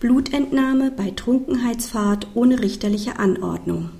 Blutentnahme 0.00 0.92
bei 0.92 1.10
Trunkenheitsfahrt 1.10 2.28
ohne 2.34 2.60
richterliche 2.60 3.18
Anordnung. 3.18 3.90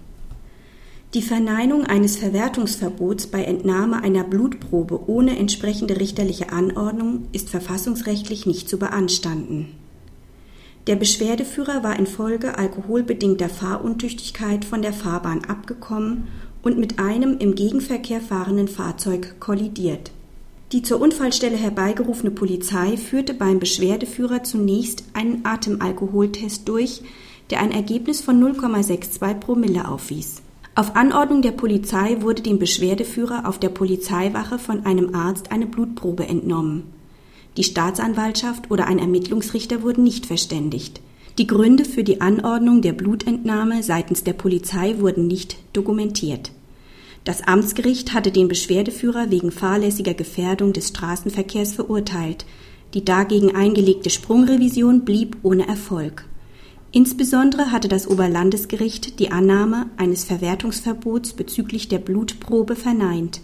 Die 1.12 1.22
Verneinung 1.22 1.86
eines 1.86 2.16
Verwertungsverbots 2.16 3.26
bei 3.26 3.42
Entnahme 3.42 4.00
einer 4.04 4.22
Blutprobe 4.22 5.10
ohne 5.10 5.36
entsprechende 5.36 5.98
richterliche 5.98 6.52
Anordnung 6.52 7.26
ist 7.32 7.50
verfassungsrechtlich 7.50 8.46
nicht 8.46 8.68
zu 8.68 8.78
beanstanden. 8.78 9.74
Der 10.86 10.94
Beschwerdeführer 10.94 11.82
war 11.82 11.98
infolge 11.98 12.56
alkoholbedingter 12.56 13.48
Fahruntüchtigkeit 13.48 14.64
von 14.64 14.82
der 14.82 14.92
Fahrbahn 14.92 15.44
abgekommen 15.46 16.28
und 16.62 16.78
mit 16.78 17.00
einem 17.00 17.38
im 17.38 17.56
Gegenverkehr 17.56 18.20
fahrenden 18.20 18.68
Fahrzeug 18.68 19.40
kollidiert. 19.40 20.12
Die 20.72 20.82
zur 20.82 21.00
Unfallstelle 21.00 21.56
herbeigerufene 21.56 22.30
Polizei 22.30 22.98
führte 22.98 23.32
beim 23.32 23.58
Beschwerdeführer 23.58 24.44
zunächst 24.44 25.04
einen 25.14 25.46
Atemalkoholtest 25.46 26.68
durch, 26.68 27.00
der 27.48 27.60
ein 27.60 27.72
Ergebnis 27.72 28.20
von 28.20 28.42
0,62 28.42 29.34
Promille 29.34 29.88
aufwies. 29.88 30.42
Auf 30.74 30.94
Anordnung 30.94 31.40
der 31.40 31.52
Polizei 31.52 32.18
wurde 32.20 32.42
dem 32.42 32.58
Beschwerdeführer 32.58 33.48
auf 33.48 33.58
der 33.58 33.70
Polizeiwache 33.70 34.58
von 34.58 34.84
einem 34.84 35.14
Arzt 35.14 35.50
eine 35.50 35.66
Blutprobe 35.66 36.28
entnommen. 36.28 36.84
Die 37.56 37.64
Staatsanwaltschaft 37.64 38.70
oder 38.70 38.86
ein 38.86 38.98
Ermittlungsrichter 38.98 39.82
wurden 39.82 40.04
nicht 40.04 40.26
verständigt. 40.26 41.00
Die 41.38 41.46
Gründe 41.46 41.86
für 41.86 42.04
die 42.04 42.20
Anordnung 42.20 42.82
der 42.82 42.92
Blutentnahme 42.92 43.82
seitens 43.82 44.22
der 44.22 44.34
Polizei 44.34 44.98
wurden 44.98 45.26
nicht 45.26 45.56
dokumentiert. 45.72 46.52
Das 47.28 47.42
Amtsgericht 47.42 48.14
hatte 48.14 48.32
den 48.32 48.48
Beschwerdeführer 48.48 49.30
wegen 49.30 49.50
fahrlässiger 49.50 50.14
Gefährdung 50.14 50.72
des 50.72 50.88
Straßenverkehrs 50.88 51.74
verurteilt. 51.74 52.46
Die 52.94 53.04
dagegen 53.04 53.54
eingelegte 53.54 54.08
Sprungrevision 54.08 55.04
blieb 55.04 55.36
ohne 55.42 55.68
Erfolg. 55.68 56.24
Insbesondere 56.90 57.70
hatte 57.70 57.88
das 57.88 58.08
Oberlandesgericht 58.08 59.18
die 59.18 59.30
Annahme 59.30 59.90
eines 59.98 60.24
Verwertungsverbots 60.24 61.34
bezüglich 61.34 61.88
der 61.88 61.98
Blutprobe 61.98 62.76
verneint. 62.76 63.42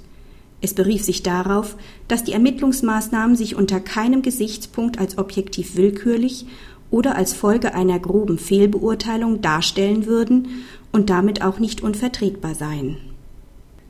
Es 0.62 0.73
berief 0.73 1.05
sich 1.05 1.23
darauf, 1.23 1.77
dass 2.08 2.25
die 2.25 2.33
Ermittlungsmaßnahmen 2.33 3.36
sich 3.36 3.55
unter 3.55 3.80
keinem 3.80 4.23
Gesichtspunkt 4.23 4.98
als 4.98 5.19
objektiv 5.19 5.77
willkürlich 5.77 6.47
oder 6.91 7.17
als 7.17 7.34
Folge 7.34 7.75
einer 7.75 7.98
groben 7.98 8.39
Fehlbeurteilung 8.39 9.42
darstellen 9.42 10.06
würden 10.06 10.64
und 10.91 11.11
damit 11.11 11.42
auch 11.42 11.58
nicht 11.58 11.83
unvertretbar 11.83 12.55
seien. 12.55 12.97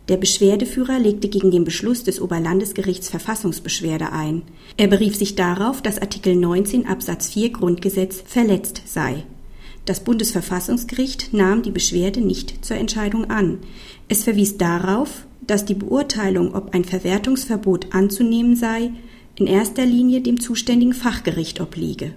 Der 0.08 0.19
Beschwerdeführer 0.19 0.98
legte 0.98 1.28
gegen 1.28 1.50
den 1.50 1.64
Beschluss 1.64 2.05
des 2.05 2.20
Oberlandesgerichts 2.20 3.08
Verfassungsbeschwerde 3.08 4.12
ein. 4.12 4.42
Er 4.77 4.88
berief 4.88 5.16
sich 5.16 5.34
darauf, 5.34 5.80
dass 5.80 5.98
Artikel 5.98 6.36
19 6.36 6.86
Absatz 6.86 7.30
4 7.30 7.50
Grundgesetz 7.50 8.22
verletzt 8.27 8.83
sei. 8.84 9.24
Das 9.86 10.00
Bundesverfassungsgericht 10.00 11.33
nahm 11.33 11.62
die 11.62 11.70
Beschwerde 11.70 12.20
nicht 12.20 12.64
zur 12.64 12.77
Entscheidung 12.77 13.30
an. 13.30 13.61
Es 14.08 14.24
verwies 14.24 14.58
darauf, 14.58 15.27
dass 15.46 15.64
die 15.64 15.74
Beurteilung, 15.74 16.55
ob 16.55 16.74
ein 16.74 16.84
Verwertungsverbot 16.84 17.94
anzunehmen 17.94 18.56
sei, 18.56 18.92
in 19.36 19.46
erster 19.46 19.84
Linie 19.84 20.20
dem 20.20 20.39
zuständigen 20.39 20.94
Fachgericht 20.94 21.61
obliege. 21.61 22.12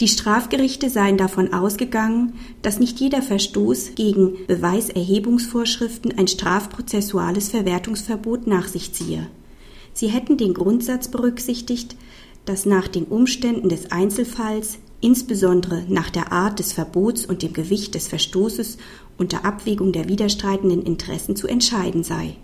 Die 0.00 0.08
Strafgerichte 0.08 0.90
seien 0.90 1.16
davon 1.16 1.52
ausgegangen, 1.52 2.34
dass 2.62 2.80
nicht 2.80 2.98
jeder 3.00 3.22
Verstoß 3.22 3.94
gegen 3.94 4.46
Beweiserhebungsvorschriften 4.46 6.18
ein 6.18 6.28
strafprozessuales 6.28 7.48
Verwertungsverbot 7.50 8.46
nach 8.46 8.68
sich 8.68 8.92
ziehe. 8.92 9.28
Sie 9.92 10.08
hätten 10.08 10.38
den 10.38 10.54
Grundsatz 10.54 11.08
berücksichtigt, 11.08 11.96
dass 12.44 12.66
nach 12.66 12.88
den 12.88 13.04
Umständen 13.04 13.68
des 13.68 13.92
Einzelfalls, 13.92 14.78
insbesondere 15.00 15.84
nach 15.88 16.10
der 16.10 16.32
Art 16.32 16.58
des 16.58 16.72
Verbots 16.72 17.26
und 17.26 17.42
dem 17.42 17.52
Gewicht 17.52 17.94
des 17.94 18.08
Verstoßes 18.08 18.78
unter 19.18 19.44
Abwägung 19.44 19.92
der 19.92 20.08
widerstreitenden 20.08 20.82
Interessen 20.82 21.36
zu 21.36 21.46
entscheiden 21.46 22.02
sei. 22.02 22.36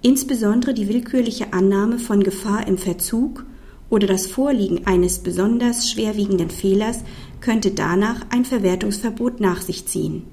Insbesondere 0.00 0.74
die 0.74 0.88
willkürliche 0.88 1.52
Annahme 1.52 1.98
von 1.98 2.22
Gefahr 2.22 2.66
im 2.66 2.78
Verzug 2.78 3.44
oder 3.90 4.06
das 4.06 4.26
Vorliegen 4.26 4.86
eines 4.86 5.20
besonders 5.20 5.90
schwerwiegenden 5.90 6.50
Fehlers 6.50 7.00
könnte 7.40 7.70
danach 7.70 8.26
ein 8.30 8.44
Verwertungsverbot 8.44 9.40
nach 9.40 9.62
sich 9.62 9.86
ziehen. 9.86 10.24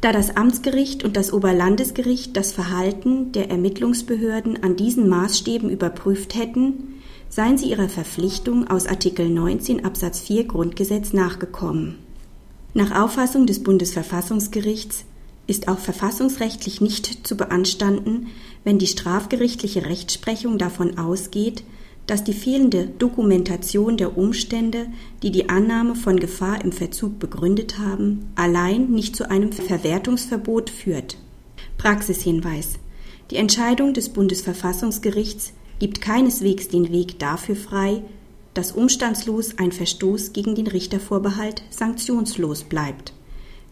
Da 0.00 0.12
das 0.12 0.36
Amtsgericht 0.36 1.02
und 1.02 1.16
das 1.16 1.32
Oberlandesgericht 1.32 2.36
das 2.36 2.52
Verhalten 2.52 3.32
der 3.32 3.50
Ermittlungsbehörden 3.50 4.62
an 4.62 4.76
diesen 4.76 5.08
Maßstäben 5.08 5.70
überprüft 5.70 6.34
hätten, 6.34 7.00
seien 7.30 7.58
sie 7.58 7.70
ihrer 7.70 7.88
Verpflichtung 7.88 8.68
aus 8.68 8.86
Artikel 8.86 9.28
19 9.28 9.84
Absatz 9.84 10.20
4 10.20 10.44
Grundgesetz 10.44 11.12
nachgekommen. 11.12 11.96
Nach 12.74 13.02
Auffassung 13.02 13.46
des 13.46 13.62
Bundesverfassungsgerichts 13.62 15.04
ist 15.46 15.68
auch 15.68 15.78
verfassungsrechtlich 15.78 16.80
nicht 16.80 17.26
zu 17.26 17.36
beanstanden, 17.36 18.28
wenn 18.62 18.78
die 18.78 18.86
strafgerichtliche 18.86 19.86
Rechtsprechung 19.86 20.58
davon 20.58 20.98
ausgeht, 20.98 21.64
dass 22.06 22.24
die 22.24 22.34
fehlende 22.34 22.86
Dokumentation 22.98 23.96
der 23.96 24.18
Umstände, 24.18 24.86
die 25.22 25.30
die 25.30 25.48
Annahme 25.48 25.94
von 25.94 26.20
Gefahr 26.20 26.62
im 26.62 26.72
Verzug 26.72 27.18
begründet 27.18 27.78
haben, 27.78 28.30
allein 28.34 28.90
nicht 28.90 29.16
zu 29.16 29.30
einem 29.30 29.52
Verwertungsverbot 29.52 30.70
führt. 30.70 31.16
Praxishinweis 31.78 32.74
Die 33.30 33.36
Entscheidung 33.36 33.94
des 33.94 34.10
Bundesverfassungsgerichts 34.10 35.52
gibt 35.78 36.00
keineswegs 36.00 36.68
den 36.68 36.92
Weg 36.92 37.18
dafür 37.18 37.56
frei, 37.56 38.02
dass 38.52 38.72
umstandslos 38.72 39.58
ein 39.58 39.72
Verstoß 39.72 40.32
gegen 40.32 40.54
den 40.54 40.66
Richtervorbehalt 40.66 41.62
sanktionslos 41.70 42.64
bleibt. 42.64 43.12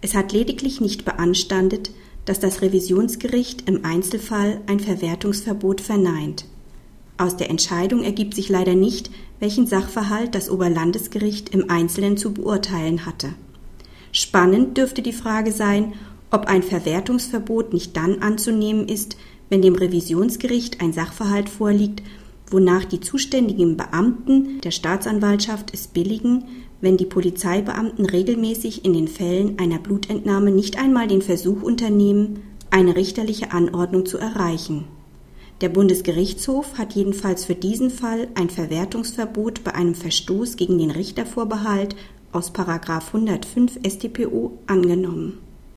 Es 0.00 0.14
hat 0.14 0.32
lediglich 0.32 0.81
nicht 0.81 1.04
beanstandet, 1.04 1.93
dass 2.25 2.41
das 2.41 2.62
Revisionsgericht 2.62 3.69
im 3.69 3.84
Einzelfall 3.84 4.60
ein 4.66 4.81
Verwertungsverbot 4.81 5.81
verneint. 5.81 6.47
Aus 7.22 7.37
der 7.37 7.50
Entscheidung 7.50 8.03
ergibt 8.03 8.34
sich 8.34 8.49
leider 8.49 8.75
nicht, 8.75 9.09
welchen 9.38 9.69
Sachverhalt 9.69 10.34
das 10.34 10.50
Oberlandesgericht 10.50 11.50
im 11.50 11.71
Einzelnen 11.71 12.16
zu 12.16 12.34
beurteilen 12.34 13.06
hatte. 13.06 13.34
Spannend 14.10 14.77
dürfte 14.77 15.03
die 15.03 15.12
Frage 15.12 15.53
sein, 15.53 15.93
ob 16.32 16.47
ein 16.47 16.65
Verwertungsverbot 16.65 17.72
nicht 17.72 17.97
dann 17.97 18.22
anzunehmen 18.22 18.88
ist, 18.88 19.16
wenn 19.50 19.62
dem 19.62 19.77
Revisionsgericht 19.77 20.81
ein 20.81 20.93
Sachverhalt 20.93 21.49
vorliegt, 21.49 22.03
wonach 22.50 22.84
die 22.87 22.99
zuständigen 22.99 23.77
Beamten 23.77 24.61
der 24.61 24.72
Staatsanwaltschaft 24.72 25.72
es 25.72 25.87
billigen, 25.87 26.47
wenn 26.81 26.97
die 26.97 27.06
Polizeibeamten 27.06 28.05
regelmäßig 28.05 28.84
in 28.84 28.94
den 28.94 29.06
Fällen 29.06 29.61
einer 29.61 29.78
Blutentnahme 29.78 30.50
nicht 30.50 30.77
einmal 30.77 31.06
den 31.06 31.22
Versuch 31.22 31.62
unternehmen, 31.62 32.41
eine 32.71 32.97
richterliche 32.97 33.53
Anordnung 33.53 34.06
zu 34.06 34.19
erreichen. 34.19 34.87
Der 35.62 35.69
Bundesgerichtshof 35.69 36.77
hat 36.77 36.95
jedenfalls 36.95 37.45
für 37.45 37.55
diesen 37.55 37.91
Fall 37.91 38.27
ein 38.34 38.50
Verwertungsverbot 38.50 39.62
bei 39.62 39.73
einem 39.73 39.95
Verstoß 39.95 40.56
gegen 40.56 40.77
den 40.77 40.91
Richtervorbehalt 40.91 41.95
aus 42.33 42.53
105 43.15 43.78
StPO 43.87 44.59
angenommen 44.67 45.39